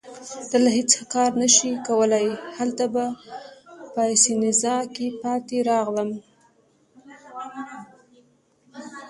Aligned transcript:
دلته 0.51 0.69
هیڅ 0.77 0.91
کار 1.13 1.31
نه 1.41 1.47
شي 1.55 1.71
کولای، 1.87 2.27
هلته 2.57 2.83
په 2.93 3.03
پیاسینزا 3.93 4.77
کي 4.95 5.07
پاتې 5.21 5.57
راغلم. 5.69 6.09